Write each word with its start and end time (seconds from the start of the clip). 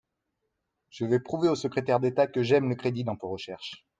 Je 0.89 1.05
vais 1.05 1.19
prouver 1.19 1.47
au 1.49 1.53
secrétaire 1.53 1.99
d’État 1.99 2.25
que 2.25 2.41
j’aime 2.41 2.69
le 2.69 2.73
crédit 2.73 3.03
d’impôt 3.03 3.29
recherche. 3.29 3.85